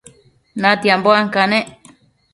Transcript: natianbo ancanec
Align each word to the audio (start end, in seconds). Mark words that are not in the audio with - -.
natianbo 0.61 1.09
ancanec 1.19 1.65